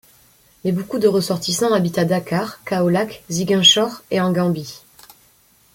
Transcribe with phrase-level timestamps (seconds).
[0.63, 4.79] Mais beaucoup de ressortissants habitent à Dakar, Kaolack, Ziguinchor et en Gambie.